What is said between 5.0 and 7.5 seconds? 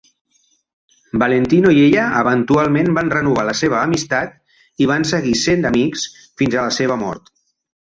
seguir sent amics fins a la seva mort.